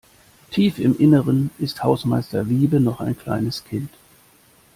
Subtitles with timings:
[0.49, 3.91] Tief im Innern ist Hausmeister Wiebe noch ein kleines Kind.